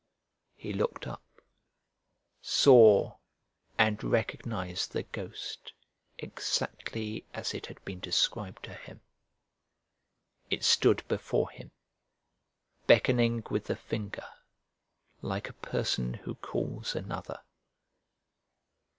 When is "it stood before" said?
10.49-11.51